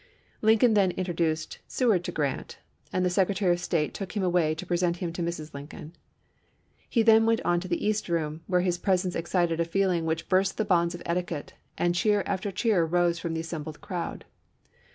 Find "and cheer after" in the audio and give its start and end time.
11.77-12.49